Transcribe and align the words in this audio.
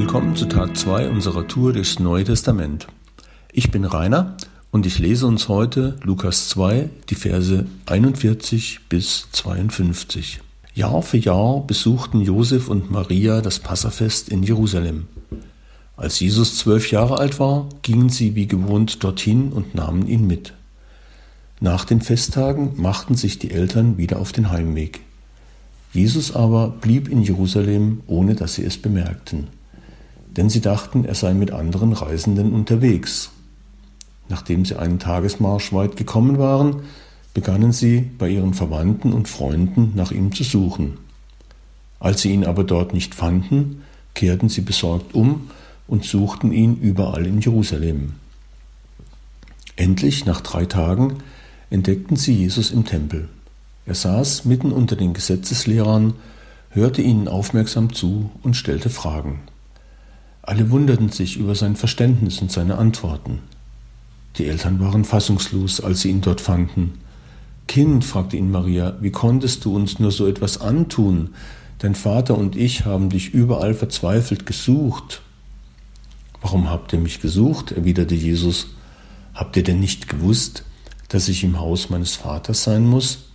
Willkommen 0.00 0.34
zu 0.34 0.46
Tag 0.46 0.78
2 0.78 1.10
unserer 1.10 1.46
Tour 1.46 1.74
durchs 1.74 1.98
Neue 1.98 2.24
Testament. 2.24 2.86
Ich 3.52 3.70
bin 3.70 3.84
Rainer 3.84 4.34
und 4.70 4.86
ich 4.86 4.98
lese 4.98 5.26
uns 5.26 5.48
heute 5.48 5.98
Lukas 6.02 6.48
2, 6.48 6.88
die 7.10 7.14
Verse 7.14 7.66
41 7.84 8.88
bis 8.88 9.28
52. 9.30 10.40
Jahr 10.72 11.02
für 11.02 11.18
Jahr 11.18 11.66
besuchten 11.66 12.22
Josef 12.22 12.68
und 12.68 12.90
Maria 12.90 13.42
das 13.42 13.58
Passafest 13.58 14.30
in 14.30 14.42
Jerusalem. 14.42 15.06
Als 15.98 16.18
Jesus 16.18 16.56
zwölf 16.56 16.90
Jahre 16.90 17.18
alt 17.18 17.38
war, 17.38 17.68
gingen 17.82 18.08
sie 18.08 18.34
wie 18.34 18.46
gewohnt 18.46 19.04
dorthin 19.04 19.52
und 19.52 19.74
nahmen 19.74 20.08
ihn 20.08 20.26
mit. 20.26 20.54
Nach 21.60 21.84
den 21.84 22.00
Festtagen 22.00 22.72
machten 22.80 23.16
sich 23.16 23.38
die 23.38 23.50
Eltern 23.50 23.98
wieder 23.98 24.18
auf 24.18 24.32
den 24.32 24.50
Heimweg. 24.50 25.00
Jesus 25.92 26.34
aber 26.34 26.70
blieb 26.70 27.06
in 27.06 27.20
Jerusalem, 27.20 28.00
ohne 28.06 28.34
dass 28.34 28.54
sie 28.54 28.64
es 28.64 28.78
bemerkten, 28.78 29.48
denn 30.36 30.48
sie 30.48 30.60
dachten, 30.60 31.04
er 31.04 31.14
sei 31.14 31.34
mit 31.34 31.50
anderen 31.50 31.92
Reisenden 31.92 32.52
unterwegs. 32.52 33.30
Nachdem 34.28 34.64
sie 34.64 34.78
einen 34.78 34.98
Tagesmarsch 34.98 35.72
weit 35.72 35.96
gekommen 35.96 36.38
waren, 36.38 36.82
begannen 37.34 37.72
sie 37.72 38.10
bei 38.18 38.28
ihren 38.28 38.54
Verwandten 38.54 39.12
und 39.12 39.28
Freunden 39.28 39.92
nach 39.94 40.12
ihm 40.12 40.34
zu 40.34 40.44
suchen. 40.44 40.98
Als 41.98 42.22
sie 42.22 42.32
ihn 42.32 42.44
aber 42.44 42.64
dort 42.64 42.94
nicht 42.94 43.14
fanden, 43.14 43.82
kehrten 44.14 44.48
sie 44.48 44.62
besorgt 44.62 45.14
um 45.14 45.50
und 45.86 46.04
suchten 46.04 46.52
ihn 46.52 46.76
überall 46.76 47.26
in 47.26 47.40
Jerusalem. 47.40 48.14
Endlich, 49.76 50.26
nach 50.26 50.40
drei 50.40 50.64
Tagen, 50.66 51.18
entdeckten 51.70 52.16
sie 52.16 52.34
Jesus 52.34 52.70
im 52.70 52.84
Tempel. 52.84 53.28
Er 53.86 53.94
saß 53.94 54.44
mitten 54.44 54.72
unter 54.72 54.94
den 54.94 55.14
Gesetzeslehrern, 55.14 56.14
hörte 56.70 57.02
ihnen 57.02 57.28
aufmerksam 57.28 57.92
zu 57.92 58.30
und 58.42 58.56
stellte 58.56 58.90
Fragen. 58.90 59.40
Alle 60.42 60.70
wunderten 60.70 61.10
sich 61.10 61.36
über 61.36 61.54
sein 61.54 61.76
Verständnis 61.76 62.40
und 62.40 62.50
seine 62.50 62.78
Antworten. 62.78 63.40
Die 64.36 64.46
Eltern 64.46 64.80
waren 64.80 65.04
fassungslos, 65.04 65.80
als 65.80 66.00
sie 66.00 66.10
ihn 66.10 66.20
dort 66.20 66.40
fanden. 66.40 66.94
Kind, 67.66 68.04
fragte 68.04 68.36
ihn 68.36 68.50
Maria, 68.50 68.96
wie 69.00 69.10
konntest 69.10 69.64
du 69.64 69.74
uns 69.74 69.98
nur 69.98 70.10
so 70.10 70.26
etwas 70.26 70.60
antun? 70.60 71.30
Dein 71.78 71.94
Vater 71.94 72.36
und 72.36 72.56
ich 72.56 72.84
haben 72.84 73.10
dich 73.10 73.32
überall 73.32 73.74
verzweifelt 73.74 74.46
gesucht. 74.46 75.22
Warum 76.40 76.68
habt 76.68 76.92
ihr 76.92 76.98
mich 76.98 77.20
gesucht? 77.20 77.72
erwiderte 77.72 78.14
Jesus. 78.14 78.68
Habt 79.34 79.56
ihr 79.56 79.62
denn 79.62 79.80
nicht 79.80 80.08
gewusst, 80.08 80.64
dass 81.08 81.28
ich 81.28 81.44
im 81.44 81.58
Haus 81.58 81.90
meines 81.90 82.14
Vaters 82.16 82.64
sein 82.64 82.86
muss? 82.86 83.30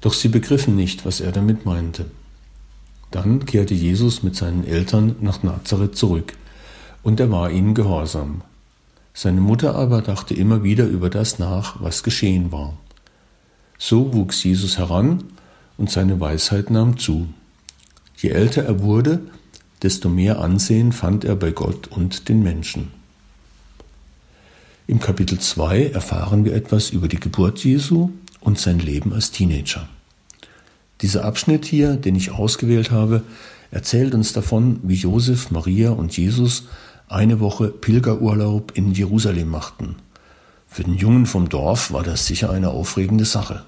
Doch 0.00 0.14
sie 0.14 0.28
begriffen 0.28 0.76
nicht, 0.76 1.04
was 1.04 1.20
er 1.20 1.32
damit 1.32 1.66
meinte. 1.66 2.06
Dann 3.10 3.44
kehrte 3.44 3.74
Jesus 3.74 4.22
mit 4.22 4.36
seinen 4.36 4.64
Eltern 4.64 5.16
nach 5.20 5.42
Nazareth 5.42 5.96
zurück, 5.96 6.34
und 7.02 7.18
er 7.18 7.30
war 7.30 7.50
ihnen 7.50 7.74
gehorsam. 7.74 8.42
Seine 9.14 9.40
Mutter 9.40 9.74
aber 9.74 10.02
dachte 10.02 10.34
immer 10.34 10.62
wieder 10.62 10.86
über 10.86 11.10
das 11.10 11.38
nach, 11.38 11.82
was 11.82 12.02
geschehen 12.02 12.52
war. 12.52 12.76
So 13.78 14.14
wuchs 14.14 14.44
Jesus 14.44 14.78
heran, 14.78 15.24
und 15.76 15.90
seine 15.90 16.20
Weisheit 16.20 16.70
nahm 16.70 16.98
zu. 16.98 17.28
Je 18.16 18.30
älter 18.30 18.62
er 18.64 18.82
wurde, 18.82 19.20
desto 19.82 20.10
mehr 20.10 20.38
Ansehen 20.40 20.92
fand 20.92 21.24
er 21.24 21.36
bei 21.36 21.52
Gott 21.52 21.88
und 21.88 22.28
den 22.28 22.42
Menschen. 22.42 22.92
Im 24.86 25.00
Kapitel 25.00 25.38
2 25.38 25.86
erfahren 25.86 26.44
wir 26.44 26.54
etwas 26.54 26.90
über 26.90 27.08
die 27.08 27.20
Geburt 27.20 27.64
Jesu 27.64 28.10
und 28.40 28.58
sein 28.58 28.78
Leben 28.78 29.12
als 29.12 29.30
Teenager. 29.30 29.88
Dieser 31.02 31.24
Abschnitt 31.24 31.64
hier, 31.64 31.96
den 31.96 32.14
ich 32.14 32.30
ausgewählt 32.30 32.90
habe, 32.90 33.22
erzählt 33.70 34.14
uns 34.14 34.32
davon, 34.32 34.80
wie 34.82 34.94
Josef, 34.94 35.50
Maria 35.50 35.90
und 35.90 36.16
Jesus 36.16 36.64
eine 37.08 37.40
Woche 37.40 37.68
Pilgerurlaub 37.68 38.72
in 38.74 38.92
Jerusalem 38.92 39.48
machten. 39.48 39.96
Für 40.68 40.84
den 40.84 40.94
Jungen 40.94 41.26
vom 41.26 41.48
Dorf 41.48 41.92
war 41.92 42.02
das 42.02 42.26
sicher 42.26 42.50
eine 42.50 42.70
aufregende 42.70 43.24
Sache. 43.24 43.64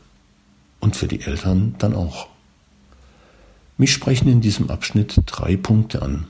Und 0.78 0.96
für 0.96 1.08
die 1.08 1.22
Eltern 1.22 1.74
dann 1.78 1.94
auch. 1.94 2.28
Mich 3.78 3.92
sprechen 3.92 4.28
in 4.28 4.40
diesem 4.40 4.70
Abschnitt 4.70 5.20
drei 5.26 5.56
Punkte 5.56 6.02
an. 6.02 6.26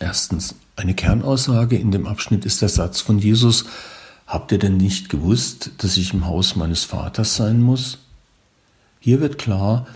Erstens, 0.00 0.54
eine 0.76 0.94
Kernaussage 0.94 1.76
in 1.76 1.92
dem 1.92 2.06
Abschnitt 2.06 2.44
ist 2.44 2.60
der 2.60 2.68
Satz 2.68 3.00
von 3.00 3.18
Jesus, 3.18 3.64
Habt 4.26 4.52
ihr 4.52 4.58
denn 4.58 4.78
nicht 4.78 5.10
gewusst, 5.10 5.72
dass 5.78 5.96
ich 5.96 6.14
im 6.14 6.26
Haus 6.26 6.56
meines 6.56 6.84
Vaters 6.84 7.36
sein 7.36 7.60
muss? 7.60 7.98
Hier 9.04 9.20
wird 9.20 9.36
klar, 9.36 9.86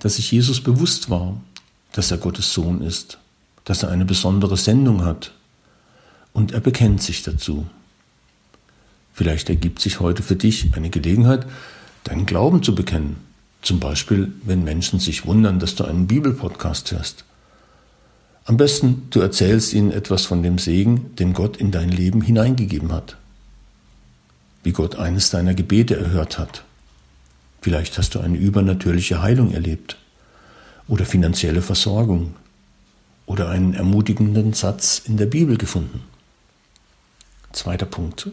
dass 0.00 0.16
sich 0.16 0.32
Jesus 0.32 0.60
bewusst 0.60 1.08
war, 1.08 1.40
dass 1.92 2.10
er 2.10 2.18
Gottes 2.18 2.52
Sohn 2.52 2.82
ist, 2.82 3.18
dass 3.64 3.84
er 3.84 3.90
eine 3.90 4.04
besondere 4.04 4.56
Sendung 4.56 5.04
hat. 5.04 5.30
Und 6.32 6.50
er 6.50 6.58
bekennt 6.58 7.00
sich 7.00 7.22
dazu. 7.22 7.66
Vielleicht 9.12 9.48
ergibt 9.50 9.78
sich 9.78 10.00
heute 10.00 10.24
für 10.24 10.34
dich 10.34 10.74
eine 10.74 10.90
Gelegenheit, 10.90 11.46
deinen 12.02 12.26
Glauben 12.26 12.64
zu 12.64 12.74
bekennen. 12.74 13.18
Zum 13.62 13.78
Beispiel, 13.78 14.32
wenn 14.42 14.64
Menschen 14.64 14.98
sich 14.98 15.26
wundern, 15.26 15.60
dass 15.60 15.76
du 15.76 15.84
einen 15.84 16.08
Bibelpodcast 16.08 16.90
hörst. 16.90 17.24
Am 18.46 18.56
besten, 18.56 19.06
du 19.10 19.20
erzählst 19.20 19.74
ihnen 19.74 19.92
etwas 19.92 20.24
von 20.24 20.42
dem 20.42 20.58
Segen, 20.58 21.14
den 21.14 21.34
Gott 21.34 21.56
in 21.56 21.70
dein 21.70 21.90
Leben 21.90 22.20
hineingegeben 22.20 22.90
hat. 22.92 23.16
Wie 24.64 24.72
Gott 24.72 24.96
eines 24.96 25.30
deiner 25.30 25.54
Gebete 25.54 25.96
erhört 25.96 26.36
hat 26.36 26.64
Vielleicht 27.60 27.98
hast 27.98 28.14
du 28.14 28.20
eine 28.20 28.36
übernatürliche 28.38 29.22
Heilung 29.22 29.52
erlebt 29.52 29.96
oder 30.88 31.04
finanzielle 31.04 31.62
Versorgung 31.62 32.34
oder 33.26 33.48
einen 33.48 33.74
ermutigenden 33.74 34.52
Satz 34.52 35.02
in 35.04 35.16
der 35.16 35.26
Bibel 35.26 35.56
gefunden. 35.58 36.02
Zweiter 37.52 37.86
Punkt. 37.86 38.28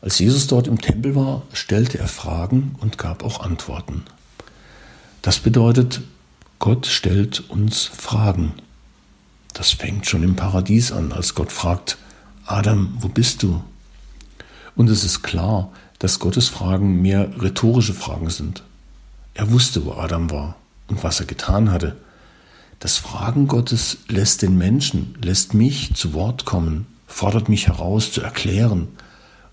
Als 0.00 0.18
Jesus 0.18 0.46
dort 0.46 0.66
im 0.66 0.80
Tempel 0.80 1.14
war, 1.14 1.42
stellte 1.52 1.98
er 1.98 2.08
Fragen 2.08 2.76
und 2.80 2.98
gab 2.98 3.24
auch 3.24 3.40
Antworten. 3.40 4.04
Das 5.22 5.40
bedeutet, 5.40 6.02
Gott 6.58 6.86
stellt 6.86 7.48
uns 7.48 7.84
Fragen. 7.84 8.52
Das 9.54 9.70
fängt 9.70 10.06
schon 10.06 10.22
im 10.22 10.36
Paradies 10.36 10.92
an, 10.92 11.12
als 11.12 11.34
Gott 11.34 11.50
fragt, 11.50 11.96
Adam, 12.44 12.94
wo 12.98 13.08
bist 13.08 13.42
du? 13.42 13.64
Und 14.76 14.90
es 14.90 15.04
ist 15.04 15.22
klar, 15.22 15.72
dass 16.04 16.18
Gottes 16.18 16.50
Fragen 16.50 17.00
mehr 17.00 17.30
rhetorische 17.40 17.94
Fragen 17.94 18.28
sind. 18.28 18.62
Er 19.32 19.50
wusste, 19.50 19.86
wo 19.86 19.92
Adam 19.92 20.30
war 20.30 20.56
und 20.88 21.02
was 21.02 21.18
er 21.18 21.24
getan 21.24 21.70
hatte. 21.70 21.96
Das 22.78 22.98
Fragen 22.98 23.48
Gottes 23.48 23.96
lässt 24.08 24.42
den 24.42 24.58
Menschen, 24.58 25.16
lässt 25.22 25.54
mich 25.54 25.94
zu 25.94 26.12
Wort 26.12 26.44
kommen, 26.44 26.84
fordert 27.06 27.48
mich 27.48 27.68
heraus 27.68 28.12
zu 28.12 28.20
erklären 28.20 28.88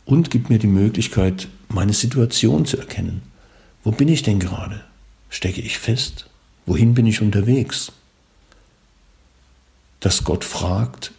und 0.04 0.30
gibt 0.30 0.50
mir 0.50 0.60
die 0.60 0.68
Möglichkeit, 0.68 1.48
meine 1.70 1.94
Situation 1.94 2.66
zu 2.66 2.76
erkennen. 2.76 3.22
Wo 3.86 3.92
bin 3.92 4.10
ich 4.10 4.22
denn 4.22 4.40
gerade? 4.40 4.82
Stecke 5.30 5.62
ich 5.62 5.80
fest? 5.80 6.26
Wohin 6.66 6.94
bin 6.94 7.06
ich 7.06 7.22
unterwegs? 7.22 7.94
Dass 10.02 10.26
Gott 10.26 10.44
fragt, 10.44 11.14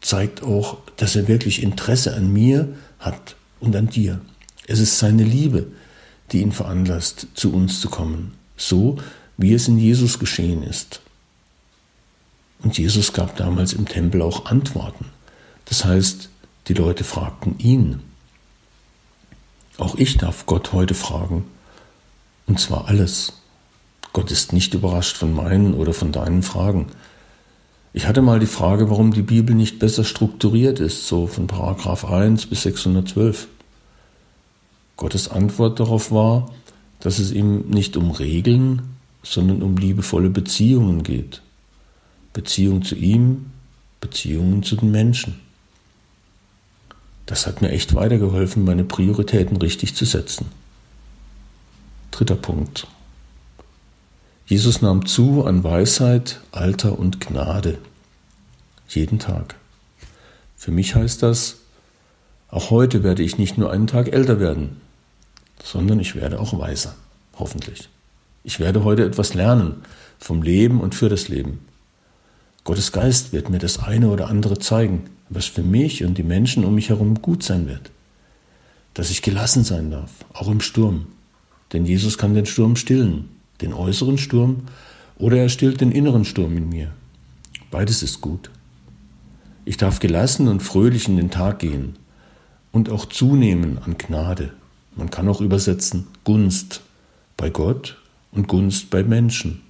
zeigt 0.00 0.42
auch, 0.42 0.78
dass 0.96 1.14
er 1.14 1.28
wirklich 1.28 1.62
Interesse 1.62 2.16
an 2.16 2.32
mir 2.32 2.76
hat 2.98 3.36
und 3.60 3.76
an 3.76 3.86
dir. 3.86 4.20
Es 4.66 4.78
ist 4.78 4.98
seine 4.98 5.24
Liebe, 5.24 5.66
die 6.30 6.40
ihn 6.40 6.52
veranlasst, 6.52 7.26
zu 7.34 7.52
uns 7.52 7.80
zu 7.80 7.88
kommen, 7.88 8.34
so 8.56 8.98
wie 9.36 9.54
es 9.54 9.68
in 9.68 9.78
Jesus 9.78 10.18
geschehen 10.18 10.62
ist. 10.62 11.00
Und 12.62 12.78
Jesus 12.78 13.12
gab 13.12 13.36
damals 13.36 13.72
im 13.72 13.86
Tempel 13.86 14.22
auch 14.22 14.46
Antworten. 14.46 15.06
Das 15.64 15.84
heißt, 15.84 16.28
die 16.68 16.74
Leute 16.74 17.02
fragten 17.02 17.58
ihn. 17.58 18.00
Auch 19.78 19.96
ich 19.96 20.16
darf 20.16 20.46
Gott 20.46 20.72
heute 20.72 20.94
fragen, 20.94 21.44
und 22.46 22.60
zwar 22.60 22.88
alles. 22.88 23.32
Gott 24.12 24.30
ist 24.30 24.52
nicht 24.52 24.74
überrascht 24.74 25.16
von 25.16 25.34
meinen 25.34 25.74
oder 25.74 25.92
von 25.92 26.12
deinen 26.12 26.42
Fragen. 26.42 26.88
Ich 27.94 28.06
hatte 28.06 28.22
mal 28.22 28.40
die 28.40 28.46
Frage, 28.46 28.90
warum 28.90 29.12
die 29.12 29.22
Bibel 29.22 29.54
nicht 29.54 29.78
besser 29.78 30.04
strukturiert 30.04 30.80
ist, 30.80 31.08
so 31.08 31.26
von 31.26 31.46
Paragraph 31.46 32.04
1 32.04 32.46
bis 32.46 32.62
612. 32.62 33.48
Gottes 35.02 35.26
Antwort 35.26 35.80
darauf 35.80 36.12
war, 36.12 36.48
dass 37.00 37.18
es 37.18 37.32
ihm 37.32 37.68
nicht 37.68 37.96
um 37.96 38.12
Regeln, 38.12 38.82
sondern 39.24 39.60
um 39.60 39.76
liebevolle 39.76 40.30
Beziehungen 40.30 41.02
geht. 41.02 41.42
Beziehung 42.32 42.84
zu 42.84 42.94
ihm, 42.94 43.46
Beziehungen 44.00 44.62
zu 44.62 44.76
den 44.76 44.92
Menschen. 44.92 45.40
Das 47.26 47.48
hat 47.48 47.62
mir 47.62 47.70
echt 47.70 47.96
weitergeholfen, 47.96 48.64
meine 48.64 48.84
Prioritäten 48.84 49.56
richtig 49.56 49.96
zu 49.96 50.04
setzen. 50.04 50.46
Dritter 52.12 52.36
Punkt. 52.36 52.86
Jesus 54.46 54.82
nahm 54.82 55.04
zu 55.04 55.44
an 55.44 55.64
Weisheit, 55.64 56.40
Alter 56.52 56.96
und 56.96 57.20
Gnade. 57.20 57.78
Jeden 58.88 59.18
Tag. 59.18 59.56
Für 60.56 60.70
mich 60.70 60.94
heißt 60.94 61.24
das, 61.24 61.56
auch 62.46 62.70
heute 62.70 63.02
werde 63.02 63.24
ich 63.24 63.36
nicht 63.36 63.58
nur 63.58 63.72
einen 63.72 63.88
Tag 63.88 64.12
älter 64.12 64.38
werden, 64.38 64.80
sondern 65.62 66.00
ich 66.00 66.14
werde 66.14 66.40
auch 66.40 66.58
weiser, 66.58 66.94
hoffentlich. 67.38 67.88
Ich 68.44 68.58
werde 68.58 68.84
heute 68.84 69.04
etwas 69.04 69.34
lernen 69.34 69.82
vom 70.18 70.42
Leben 70.42 70.80
und 70.80 70.94
für 70.94 71.08
das 71.08 71.28
Leben. 71.28 71.60
Gottes 72.64 72.92
Geist 72.92 73.32
wird 73.32 73.50
mir 73.50 73.58
das 73.58 73.78
eine 73.78 74.08
oder 74.08 74.28
andere 74.28 74.58
zeigen, 74.58 75.04
was 75.28 75.46
für 75.46 75.62
mich 75.62 76.04
und 76.04 76.18
die 76.18 76.22
Menschen 76.22 76.64
um 76.64 76.74
mich 76.74 76.90
herum 76.90 77.20
gut 77.22 77.42
sein 77.42 77.68
wird. 77.68 77.90
Dass 78.94 79.10
ich 79.10 79.22
gelassen 79.22 79.64
sein 79.64 79.90
darf, 79.90 80.10
auch 80.32 80.48
im 80.48 80.60
Sturm. 80.60 81.06
Denn 81.72 81.86
Jesus 81.86 82.18
kann 82.18 82.34
den 82.34 82.46
Sturm 82.46 82.76
stillen, 82.76 83.30
den 83.60 83.72
äußeren 83.72 84.18
Sturm 84.18 84.64
oder 85.16 85.38
er 85.38 85.48
stillt 85.48 85.80
den 85.80 85.92
inneren 85.92 86.24
Sturm 86.24 86.56
in 86.56 86.68
mir. 86.68 86.92
Beides 87.70 88.02
ist 88.02 88.20
gut. 88.20 88.50
Ich 89.64 89.76
darf 89.76 90.00
gelassen 90.00 90.48
und 90.48 90.62
fröhlich 90.62 91.08
in 91.08 91.16
den 91.16 91.30
Tag 91.30 91.60
gehen 91.60 91.94
und 92.72 92.90
auch 92.90 93.06
zunehmen 93.06 93.78
an 93.78 93.96
Gnade. 93.96 94.52
Man 94.96 95.10
kann 95.10 95.28
auch 95.28 95.40
übersetzen 95.40 96.06
Gunst 96.24 96.82
bei 97.36 97.50
Gott 97.50 97.98
und 98.30 98.48
Gunst 98.48 98.90
bei 98.90 99.02
Menschen. 99.02 99.62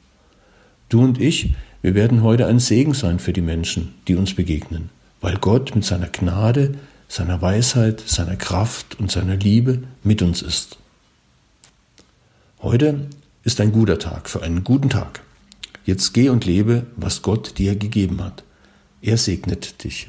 Du 0.89 1.03
und 1.03 1.21
ich, 1.21 1.55
wir 1.81 1.95
werden 1.95 2.23
heute 2.23 2.47
ein 2.47 2.59
Segen 2.59 2.95
sein 2.95 3.19
für 3.19 3.33
die 3.33 3.41
Menschen, 3.41 3.95
die 4.09 4.15
uns 4.15 4.35
begegnen, 4.35 4.91
weil 5.21 5.37
Gott 5.37 5.75
mit 5.75 5.85
seiner 5.85 6.09
Gnade, 6.09 6.75
seiner 7.09 7.41
Weisheit, 7.43 8.03
seiner 8.07 8.37
Kraft 8.37 8.99
und 8.99 9.11
seiner 9.11 9.37
Liebe 9.37 9.83
mit 10.03 10.23
uns 10.23 10.43
ist. 10.43 10.79
Heute 12.61 13.07
ist 13.43 13.61
ein 13.61 13.73
guter 13.73 13.99
Tag 13.99 14.29
für 14.31 14.43
einen 14.43 14.65
guten 14.65 14.91
Tag. 14.91 15.23
Jetzt 15.85 16.15
geh 16.15 16.29
und 16.29 16.45
lebe, 16.45 16.87
was 16.97 17.23
Gott 17.23 17.59
dir 17.59 17.75
gegeben 17.75 18.23
hat. 18.23 18.45
Er 19.01 19.17
segnet 19.17 19.83
dich. 19.83 20.09